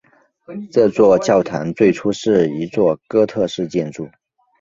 [0.71, 4.09] 这座教堂最初是一座哥特式建筑。